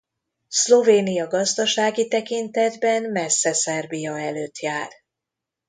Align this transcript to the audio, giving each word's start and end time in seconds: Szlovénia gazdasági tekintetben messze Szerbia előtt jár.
Szlovénia 0.47 1.27
gazdasági 1.27 2.07
tekintetben 2.07 3.03
messze 3.03 3.53
Szerbia 3.53 4.19
előtt 4.19 4.57
jár. 4.59 4.91